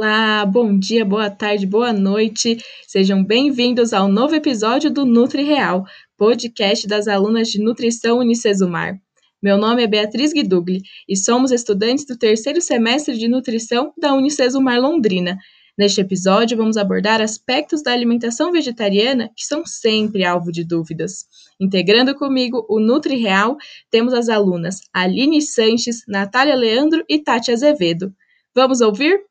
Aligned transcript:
Olá, 0.00 0.46
bom 0.46 0.78
dia, 0.78 1.04
boa 1.04 1.28
tarde, 1.28 1.66
boa 1.66 1.92
noite. 1.92 2.56
Sejam 2.86 3.24
bem-vindos 3.24 3.92
ao 3.92 4.06
novo 4.06 4.32
episódio 4.32 4.92
do 4.92 5.04
Nutri 5.04 5.42
Real, 5.42 5.84
podcast 6.16 6.86
das 6.86 7.08
alunas 7.08 7.48
de 7.48 7.60
nutrição 7.60 8.20
Unicesumar. 8.20 8.96
Meu 9.42 9.58
nome 9.58 9.82
é 9.82 9.88
Beatriz 9.88 10.32
Guidugli 10.32 10.82
e 11.08 11.16
somos 11.16 11.50
estudantes 11.50 12.06
do 12.06 12.16
terceiro 12.16 12.60
semestre 12.60 13.18
de 13.18 13.26
nutrição 13.26 13.92
da 13.98 14.14
Unicesumar 14.14 14.80
Londrina. 14.80 15.36
Neste 15.76 16.00
episódio, 16.00 16.56
vamos 16.56 16.76
abordar 16.76 17.20
aspectos 17.20 17.82
da 17.82 17.92
alimentação 17.92 18.52
vegetariana 18.52 19.28
que 19.36 19.44
são 19.44 19.66
sempre 19.66 20.24
alvo 20.24 20.52
de 20.52 20.62
dúvidas. 20.62 21.24
Integrando 21.58 22.14
comigo 22.14 22.64
o 22.68 22.78
Nutri 22.78 23.16
Real, 23.16 23.56
temos 23.90 24.14
as 24.14 24.28
alunas 24.28 24.78
Aline 24.94 25.42
Sanches, 25.42 26.04
Natália 26.06 26.54
Leandro 26.54 27.04
e 27.08 27.18
Tati 27.18 27.50
Azevedo. 27.50 28.14
Vamos 28.54 28.80
ouvir? 28.80 29.27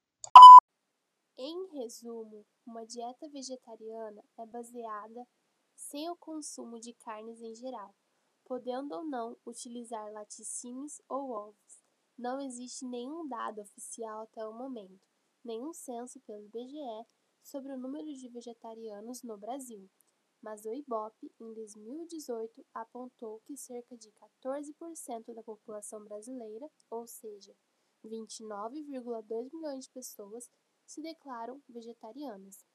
Resumo, 1.87 2.45
uma 2.65 2.85
dieta 2.85 3.29
vegetariana 3.29 4.21
é 4.37 4.45
baseada 4.45 5.25
sem 5.73 6.09
o 6.09 6.17
consumo 6.17 6.77
de 6.81 6.93
carnes 6.95 7.41
em 7.41 7.55
geral, 7.55 7.95
podendo 8.43 8.93
ou 8.93 9.05
não 9.05 9.37
utilizar 9.45 10.11
laticínios 10.11 11.01
ou 11.07 11.29
ovos. 11.31 11.81
Não 12.17 12.41
existe 12.41 12.85
nenhum 12.85 13.25
dado 13.29 13.61
oficial 13.61 14.23
até 14.23 14.45
o 14.45 14.51
momento, 14.51 14.99
nenhum 15.45 15.71
censo 15.71 16.19
pelo 16.27 16.43
IBGE 16.43 17.07
sobre 17.41 17.71
o 17.71 17.77
número 17.77 18.13
de 18.13 18.27
vegetarianos 18.27 19.23
no 19.23 19.37
Brasil, 19.37 19.89
mas 20.41 20.65
o 20.65 20.73
IBOP, 20.73 21.15
em 21.39 21.53
2018, 21.53 22.65
apontou 22.73 23.39
que 23.45 23.55
cerca 23.55 23.95
de 23.95 24.11
14% 24.11 25.33
da 25.33 25.41
população 25.41 26.03
brasileira, 26.03 26.69
ou 26.89 27.07
seja, 27.07 27.55
29,2 28.03 29.49
milhões 29.53 29.85
de 29.85 29.91
pessoas, 29.91 30.49
se 30.87 31.01
declaram 31.01 31.61
vegetarianas. 31.67 32.65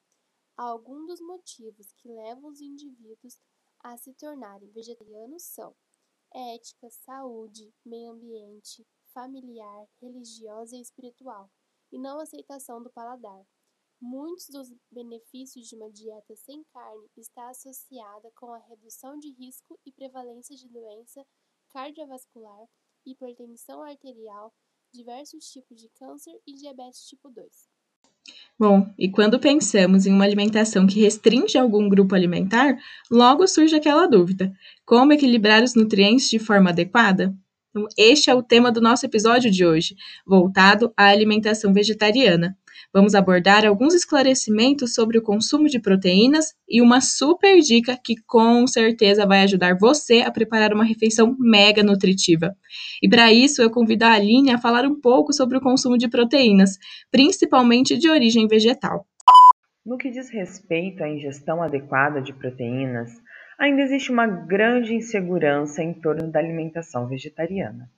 Alguns 0.57 1.07
dos 1.07 1.21
motivos 1.21 1.93
que 1.95 2.09
levam 2.09 2.51
os 2.51 2.61
indivíduos 2.61 3.41
a 3.81 3.97
se 3.97 4.13
tornarem 4.15 4.71
vegetarianos 4.71 5.43
são 5.43 5.75
ética, 6.33 6.89
saúde, 6.91 7.75
meio 7.85 8.13
ambiente, 8.13 8.87
familiar, 9.13 9.89
religiosa 10.01 10.77
e 10.77 10.81
espiritual, 10.81 11.51
e 11.91 11.99
não 11.99 12.21
aceitação 12.21 12.83
do 12.83 12.91
paladar. 12.91 13.45
Muitos 14.01 14.49
dos 14.49 14.73
benefícios 14.91 15.69
de 15.69 15.77
uma 15.77 15.91
dieta 15.91 16.35
sem 16.37 16.65
carne 16.65 17.09
está 17.17 17.49
associada 17.49 18.31
com 18.33 18.53
a 18.53 18.59
redução 18.59 19.19
de 19.19 19.31
risco 19.33 19.79
e 19.85 19.93
prevalência 19.93 20.57
de 20.57 20.69
doença 20.69 21.25
cardiovascular, 21.69 22.69
hipertensão 23.07 23.83
arterial, 23.83 24.53
diversos 24.93 25.51
tipos 25.51 25.81
de 25.81 25.89
câncer 25.91 26.39
e 26.47 26.53
diabetes 26.55 27.07
tipo 27.07 27.31
2. 27.31 27.72
Bom, 28.59 28.87
e 28.99 29.11
quando 29.11 29.41
pensamos 29.41 30.07
em 30.07 30.13
uma 30.13 30.25
alimentação 30.25 30.87
que 30.87 31.01
restringe 31.01 31.59
algum 31.59 31.89
grupo 31.89 32.15
alimentar, 32.15 32.77
logo 33.11 33.47
surge 33.49 33.75
aquela 33.75 34.07
dúvida: 34.07 34.53
como 34.85 35.13
equilibrar 35.13 35.63
os 35.63 35.75
nutrientes 35.75 36.31
de 36.31 36.39
forma 36.39 36.71
adequada? 36.71 37.35
Então, 37.71 37.89
este 37.97 38.31
é 38.31 38.35
o 38.35 38.43
tema 38.43 38.71
do 38.71 38.81
nosso 38.81 39.07
episódio 39.07 39.51
de 39.51 39.65
hoje, 39.65 39.97
voltado 40.27 40.93
à 40.97 41.07
alimentação 41.07 41.73
vegetariana. 41.73 42.57
Vamos 42.93 43.15
abordar 43.15 43.65
alguns 43.65 43.95
esclarecimentos 43.95 44.95
sobre 44.95 45.19
o 45.19 45.23
consumo 45.23 45.69
de 45.69 45.81
proteínas 45.81 46.55
e 46.69 46.83
uma 46.83 47.01
super 47.01 47.59
dica 47.61 47.99
que 48.03 48.15
com 48.27 48.67
certeza 48.67 49.27
vai 49.27 49.43
ajudar 49.43 49.77
você 49.79 50.21
a 50.21 50.31
preparar 50.31 50.73
uma 50.73 50.85
refeição 50.85 51.37
mega 51.39 51.83
nutritiva. 51.83 52.55
E 53.03 53.09
para 53.09 53.33
isso, 53.33 53.63
eu 53.63 53.71
convido 53.71 54.05
a 54.05 54.13
Aline 54.13 54.51
a 54.51 54.59
falar 54.59 54.85
um 54.85 55.01
pouco 55.01 55.33
sobre 55.33 55.59
o 55.59 55.61
consumo 55.61 55.97
de 55.97 56.09
proteínas, 56.09 56.79
principalmente 57.11 57.97
de 57.97 58.09
origem 58.09 58.47
vegetal. 58.47 59.07
No 59.85 59.99
que 59.99 60.11
diz 60.11 60.31
respeito 60.31 61.03
à 61.03 61.09
ingestão 61.09 61.63
adequada 61.63 62.23
de 62.23 62.33
proteínas, 62.33 63.11
ainda 63.59 63.83
existe 63.83 64.13
uma 64.13 64.27
grande 64.27 64.95
insegurança 64.95 65.83
em 65.83 65.93
torno 65.95 66.31
da 66.31 66.39
alimentação 66.39 67.09
vegetariana. 67.09 67.91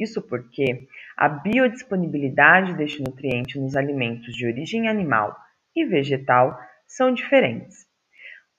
Isso 0.00 0.22
porque 0.22 0.88
a 1.14 1.28
biodisponibilidade 1.28 2.74
deste 2.74 3.02
nutriente 3.02 3.60
nos 3.60 3.76
alimentos 3.76 4.34
de 4.34 4.46
origem 4.46 4.88
animal 4.88 5.36
e 5.76 5.84
vegetal 5.84 6.58
são 6.86 7.12
diferentes. 7.12 7.86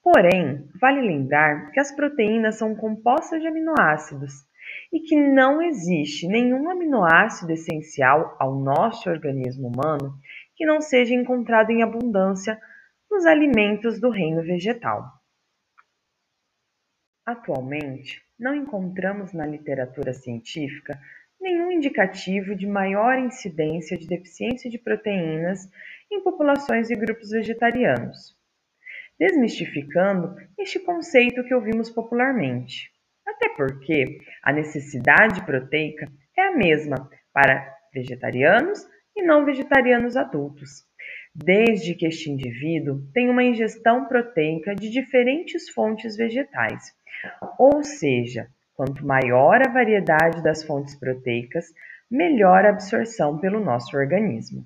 Porém, 0.04 0.70
vale 0.80 1.02
lembrar 1.02 1.72
que 1.72 1.80
as 1.80 1.92
proteínas 1.92 2.58
são 2.58 2.76
compostas 2.76 3.42
de 3.42 3.48
aminoácidos 3.48 4.34
e 4.94 5.00
que 5.00 5.16
não 5.16 5.62
existe 5.62 6.28
nenhum 6.28 6.70
aminoácido 6.70 7.52
essencial 7.52 8.36
ao 8.40 8.56
nosso 8.56 9.10
organismo 9.10 9.68
humano 9.68 10.16
que 10.56 10.66
não 10.66 10.80
seja 10.80 11.16
encontrado 11.16 11.72
em 11.72 11.82
abundância 11.82 12.60
nos 13.10 13.26
alimentos 13.26 14.00
do 14.00 14.10
reino 14.10 14.44
vegetal. 14.44 15.04
Atualmente, 17.26 18.22
não 18.40 18.56
encontramos 18.56 19.34
na 19.34 19.46
literatura 19.46 20.14
científica 20.14 21.00
nenhum 21.42 21.72
indicativo 21.72 22.56
de 22.56 22.68
maior 22.68 23.18
incidência 23.18 23.98
de 23.98 24.08
deficiência 24.08 24.70
de 24.70 24.78
proteínas 24.78 25.68
em 26.12 26.22
populações 26.24 26.90
e 26.90 26.96
grupos 26.96 27.32
vegetarianos, 27.32 28.38
desmistificando 29.20 30.36
este 30.58 30.80
conceito 30.80 31.44
que 31.44 31.54
ouvimos 31.54 31.90
popularmente. 31.90 32.92
Até 33.26 33.50
porque 33.50 34.20
a 34.44 34.54
necessidade 34.54 35.44
proteica 35.46 36.08
é 36.38 36.42
a 36.42 36.56
mesma 36.56 37.10
para 37.34 37.76
vegetarianos 37.94 38.80
e 39.16 39.24
não 39.24 39.46
vegetarianos 39.46 40.16
adultos, 40.16 40.86
desde 41.34 41.96
que 41.96 42.06
este 42.06 42.30
indivíduo 42.30 43.02
tenha 43.14 43.32
uma 43.32 43.44
ingestão 43.44 44.08
proteica 44.08 44.76
de 44.76 44.90
diferentes 44.90 45.70
fontes 45.70 46.16
vegetais, 46.16 46.94
ou 47.58 47.84
seja, 47.84 48.48
Quanto 48.84 49.06
maior 49.06 49.62
a 49.62 49.70
variedade 49.70 50.42
das 50.42 50.64
fontes 50.64 50.96
proteicas, 50.96 51.68
melhor 52.10 52.66
a 52.66 52.70
absorção 52.70 53.38
pelo 53.38 53.60
nosso 53.60 53.96
organismo. 53.96 54.66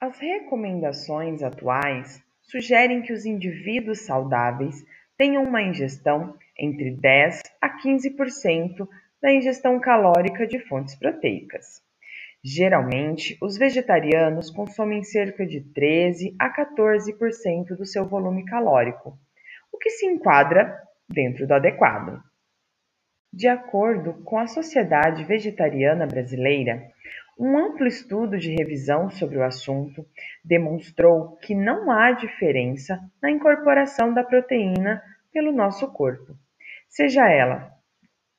As 0.00 0.18
recomendações 0.18 1.40
atuais 1.40 2.20
sugerem 2.42 3.00
que 3.00 3.12
os 3.12 3.24
indivíduos 3.24 4.00
saudáveis 4.00 4.84
tenham 5.16 5.44
uma 5.44 5.62
ingestão 5.62 6.36
entre 6.58 6.90
10 6.90 7.42
a 7.60 7.78
15% 7.78 8.88
da 9.22 9.32
ingestão 9.32 9.78
calórica 9.78 10.44
de 10.44 10.58
fontes 10.66 10.96
proteicas. 10.96 11.80
Geralmente, 12.42 13.38
os 13.40 13.56
vegetarianos 13.56 14.50
consomem 14.50 15.04
cerca 15.04 15.46
de 15.46 15.60
13 15.60 16.34
a 16.40 16.52
14% 16.52 17.76
do 17.76 17.86
seu 17.86 18.04
volume 18.04 18.44
calórico, 18.44 19.16
o 19.72 19.78
que 19.78 19.90
se 19.90 20.06
enquadra 20.06 20.76
dentro 21.08 21.46
do 21.46 21.54
adequado. 21.54 22.31
De 23.34 23.48
acordo 23.48 24.12
com 24.24 24.38
a 24.38 24.46
Sociedade 24.46 25.24
Vegetariana 25.24 26.06
Brasileira, 26.06 26.86
um 27.38 27.56
amplo 27.56 27.86
estudo 27.86 28.38
de 28.38 28.54
revisão 28.54 29.08
sobre 29.08 29.38
o 29.38 29.42
assunto 29.42 30.04
demonstrou 30.44 31.38
que 31.38 31.54
não 31.54 31.90
há 31.90 32.12
diferença 32.12 33.00
na 33.22 33.30
incorporação 33.30 34.12
da 34.12 34.22
proteína 34.22 35.02
pelo 35.32 35.50
nosso 35.50 35.90
corpo, 35.92 36.36
seja 36.90 37.26
ela 37.26 37.72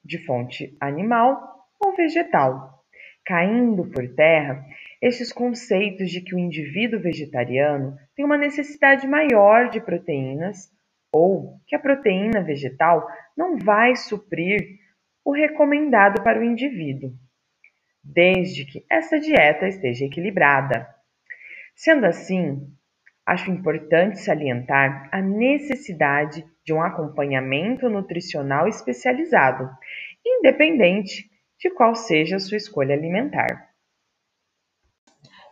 de 0.06 0.24
fonte 0.24 0.78
animal 0.80 1.66
ou 1.80 1.96
vegetal, 1.96 2.86
caindo 3.26 3.90
por 3.90 4.08
terra 4.14 4.64
estes 5.02 5.34
conceitos 5.34 6.12
de 6.12 6.22
que 6.22 6.36
o 6.36 6.40
indivíduo 6.40 7.00
vegetariano 7.00 7.98
tem 8.16 8.24
uma 8.24 8.38
necessidade 8.38 9.08
maior 9.08 9.72
de 9.72 9.82
proteínas 9.82 10.72
ou 11.12 11.60
que 11.66 11.76
a 11.76 11.80
proteína 11.80 12.44
vegetal 12.44 13.08
não 13.36 13.58
vai 13.58 13.96
suprir 13.96 14.83
o 15.26 15.32
recomendado 15.32 16.22
para 16.24 16.40
o 16.40 16.44
indivíduo, 16.44 17.12
desde 18.04 18.66
que 18.66 18.86
essa 18.90 19.20
dieta 19.20 19.68
esteja 19.68 20.06
equilibrada. 20.06 20.88
Sendo 21.76 22.06
assim, 22.06 22.68
acho 23.26 23.50
importante 23.50 24.20
salientar 24.20 25.10
a 25.12 25.22
necessidade 25.22 26.46
de 26.66 26.74
um 26.74 26.82
acompanhamento 26.82 27.90
nutricional 27.90 28.68
especializado, 28.68 29.70
independente 30.26 31.30
de 31.60 31.70
qual 31.70 31.96
seja 31.96 32.36
a 32.36 32.40
sua 32.40 32.58
escolha 32.58 32.94
alimentar. 32.94 33.74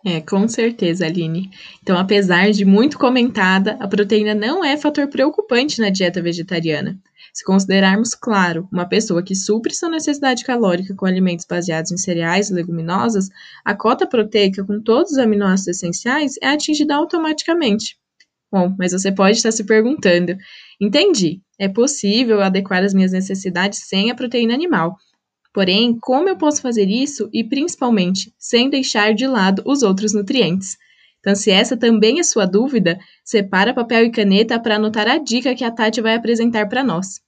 É, 0.03 0.19
com 0.19 0.47
certeza, 0.47 1.05
Aline. 1.05 1.51
Então, 1.81 1.95
apesar 1.97 2.49
de 2.51 2.65
muito 2.65 2.97
comentada, 2.97 3.77
a 3.79 3.87
proteína 3.87 4.33
não 4.33 4.65
é 4.65 4.75
fator 4.75 5.07
preocupante 5.07 5.79
na 5.79 5.89
dieta 5.89 6.21
vegetariana. 6.21 6.99
Se 7.33 7.45
considerarmos, 7.45 8.13
claro, 8.13 8.67
uma 8.71 8.87
pessoa 8.87 9.23
que 9.23 9.33
supre 9.33 9.73
sua 9.73 9.89
necessidade 9.89 10.43
calórica 10.43 10.93
com 10.93 11.05
alimentos 11.05 11.45
baseados 11.45 11.91
em 11.91 11.97
cereais 11.97 12.49
e 12.49 12.53
leguminosas, 12.53 13.29
a 13.63 13.73
cota 13.73 14.05
proteica 14.05 14.63
com 14.65 14.81
todos 14.81 15.13
os 15.13 15.17
aminoácidos 15.17 15.77
essenciais 15.77 16.35
é 16.41 16.47
atingida 16.49 16.95
automaticamente. 16.95 17.97
Bom, 18.51 18.75
mas 18.77 18.91
você 18.91 19.11
pode 19.11 19.37
estar 19.37 19.51
se 19.53 19.63
perguntando: 19.63 20.35
entendi, 20.79 21.41
é 21.57 21.69
possível 21.69 22.41
adequar 22.41 22.83
as 22.83 22.93
minhas 22.93 23.13
necessidades 23.13 23.79
sem 23.87 24.11
a 24.11 24.15
proteína 24.15 24.53
animal. 24.53 24.97
Porém, 25.53 25.97
como 25.99 26.27
eu 26.27 26.37
posso 26.37 26.61
fazer 26.61 26.87
isso 26.89 27.29
e 27.31 27.43
principalmente 27.43 28.33
sem 28.37 28.69
deixar 28.69 29.13
de 29.13 29.25
lado 29.25 29.63
os 29.65 29.83
outros 29.83 30.13
nutrientes? 30.13 30.77
Então, 31.21 31.35
se 31.35 31.51
essa 31.51 31.77
também 31.77 32.19
é 32.19 32.23
sua 32.23 32.45
dúvida, 32.45 32.99
separa 33.23 33.73
papel 33.73 34.05
e 34.05 34.11
caneta 34.11 34.59
para 34.59 34.75
anotar 34.75 35.07
a 35.07 35.19
dica 35.19 35.55
que 35.55 35.63
a 35.63 35.71
Tati 35.71 36.01
vai 36.01 36.15
apresentar 36.15 36.67
para 36.67 36.83
nós. 36.83 37.21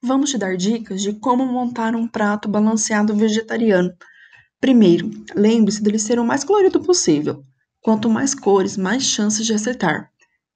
Vamos 0.00 0.30
te 0.30 0.38
dar 0.38 0.56
dicas 0.56 1.02
de 1.02 1.14
como 1.14 1.44
montar 1.44 1.96
um 1.96 2.06
prato 2.06 2.48
balanceado 2.48 3.16
vegetariano. 3.16 3.92
Primeiro, 4.60 5.10
lembre-se 5.34 5.82
dele 5.82 5.98
ser 5.98 6.18
o 6.18 6.24
mais 6.24 6.44
colorido 6.44 6.80
possível. 6.80 7.42
Quanto 7.80 8.08
mais 8.08 8.34
cores, 8.34 8.76
mais 8.76 9.02
chances 9.02 9.44
de 9.44 9.52
acertar. 9.52 10.10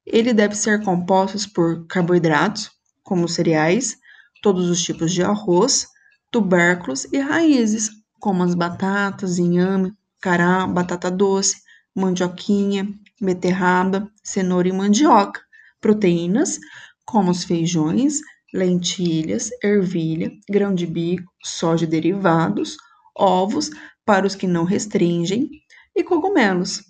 Ele 0.07 0.33
deve 0.33 0.55
ser 0.55 0.83
composto 0.85 1.53
por 1.53 1.87
carboidratos, 1.87 2.71
como 3.03 3.29
cereais, 3.29 3.97
todos 4.41 4.71
os 4.71 4.83
tipos 4.83 5.13
de 5.13 5.23
arroz, 5.23 5.89
tubérculos 6.31 7.07
e 7.13 7.19
raízes, 7.19 7.91
como 8.21 8.43
as 8.45 8.55
batatas, 8.55 9.39
inhame, 9.39 9.93
cará, 10.21 10.67
batata 10.67 11.11
doce, 11.11 11.57
mandioquinha, 11.95 12.89
beterraba, 13.21 14.11
cenoura 14.23 14.69
e 14.69 14.73
mandioca. 14.73 15.41
Proteínas, 15.81 16.59
como 17.05 17.31
os 17.31 17.45
feijões, 17.45 18.21
lentilhas, 18.53 19.51
ervilha, 19.63 20.31
grão 20.49 20.75
de 20.75 20.87
bico, 20.87 21.31
soja 21.43 21.85
e 21.85 21.89
derivados, 21.89 22.77
ovos 23.17 23.71
para 24.05 24.27
os 24.27 24.35
que 24.35 24.47
não 24.47 24.65
restringem 24.65 25.49
e 25.95 26.03
cogumelos. 26.03 26.83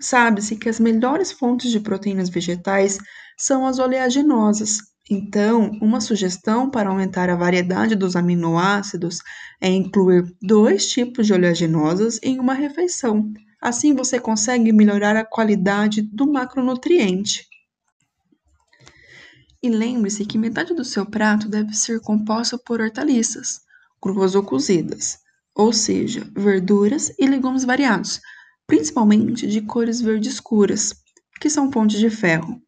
Sabe-se 0.00 0.56
que 0.56 0.68
as 0.68 0.80
melhores 0.80 1.32
fontes 1.32 1.70
de 1.70 1.80
proteínas 1.80 2.28
vegetais 2.28 2.98
são 3.38 3.66
as 3.66 3.78
oleaginosas. 3.78 4.78
Então, 5.10 5.70
uma 5.82 6.00
sugestão 6.00 6.70
para 6.70 6.88
aumentar 6.88 7.28
a 7.28 7.36
variedade 7.36 7.94
dos 7.94 8.16
aminoácidos 8.16 9.18
é 9.60 9.68
incluir 9.68 10.34
dois 10.40 10.88
tipos 10.88 11.26
de 11.26 11.34
oleaginosas 11.34 12.18
em 12.22 12.38
uma 12.40 12.54
refeição. 12.54 13.30
Assim 13.60 13.94
você 13.94 14.18
consegue 14.18 14.72
melhorar 14.72 15.14
a 15.16 15.24
qualidade 15.24 16.00
do 16.00 16.30
macronutriente. 16.30 17.46
E 19.62 19.68
lembre-se 19.68 20.24
que 20.24 20.38
metade 20.38 20.74
do 20.74 20.84
seu 20.84 21.06
prato 21.06 21.48
deve 21.48 21.74
ser 21.74 22.00
composta 22.00 22.58
por 22.58 22.80
hortaliças, 22.80 23.60
cruas 24.00 24.34
ou 24.34 24.42
cozidas, 24.42 25.18
ou 25.54 25.72
seja, 25.72 26.30
verduras 26.36 27.12
e 27.18 27.26
legumes 27.26 27.64
variados, 27.64 28.20
principalmente 28.66 29.46
de 29.46 29.62
cores 29.62 30.00
verde 30.00 30.28
escuras, 30.28 30.94
que 31.40 31.48
são 31.48 31.72
fontes 31.72 31.98
de 31.98 32.10
ferro. 32.10 32.60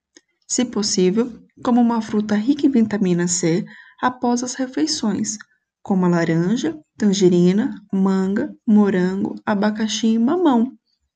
Se 0.49 0.65
possível, 0.65 1.46
como 1.63 1.81
uma 1.81 2.03
fruta 2.03 2.35
rica 2.35 2.67
em 2.67 2.71
vitamina 2.71 3.27
C 3.27 3.65
após 4.01 4.43
as 4.43 4.55
refeições, 4.55 5.39
como 5.83 6.05
a 6.05 6.09
laranja, 6.09 6.79
tangerina, 6.97 7.75
manga, 7.93 8.55
morango, 8.67 9.35
abacaxi 9.45 10.09
e 10.09 10.19
mamão. 10.19 10.73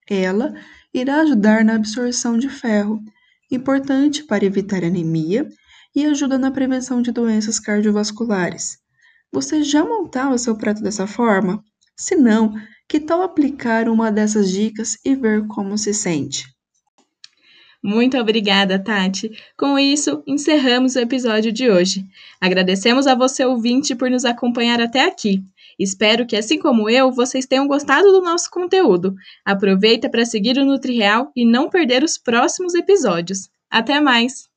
Ela 0.09 0.55
irá 0.93 1.21
ajudar 1.21 1.65
na 1.65 1.75
absorção 1.75 2.39
de 2.39 2.49
ferro, 2.49 3.01
importante 3.51 4.25
para 4.25 4.45
evitar 4.45 4.85
anemia 4.85 5.49
e 5.95 6.05
ajuda 6.07 6.39
na 6.39 6.51
prevenção 6.51 7.03
de 7.03 7.13
doenças 7.13 7.59
cardiovasculares. 7.59 8.79
Você 9.33 9.63
já 9.63 9.85
montava 9.85 10.39
seu 10.39 10.57
prato 10.57 10.83
dessa 10.83 11.07
forma? 11.07 11.63
Se 11.97 12.17
não, 12.17 12.55
que 12.89 12.99
tal 12.99 13.23
aplicar 13.23 13.89
uma 13.89 14.11
dessas 14.11 14.51
dicas 14.51 14.97
e 15.05 15.15
ver 15.15 15.47
como 15.47 15.77
se 15.77 15.95
sente? 15.95 16.45
Muito 17.83 18.19
obrigada, 18.19 18.79
Tati. 18.79 19.31
Com 19.57 19.79
isso, 19.79 20.23
encerramos 20.27 20.97
o 20.97 21.01
episódio 21.01 21.51
de 21.51 21.71
hoje. 21.71 22.05
Agradecemos 22.39 23.07
a 23.07 23.15
você, 23.15 23.45
ouvinte, 23.45 23.95
por 23.95 24.11
nos 24.11 24.27
acompanhar 24.27 24.81
até 24.81 25.07
aqui. 25.07 25.43
Espero 25.79 26.27
que, 26.27 26.37
assim 26.37 26.59
como 26.59 26.91
eu, 26.91 27.11
vocês 27.11 27.47
tenham 27.47 27.67
gostado 27.67 28.13
do 28.13 28.21
nosso 28.21 28.51
conteúdo. 28.51 29.15
Aproveita 29.43 30.11
para 30.11 30.27
seguir 30.27 30.59
o 30.59 30.65
NutriReal 30.65 31.33
e 31.35 31.47
não 31.47 31.71
perder 31.71 32.05
os 32.05 32.19
próximos 32.19 32.75
episódios. 32.75 33.49
Até 33.71 33.99
mais! 33.99 34.50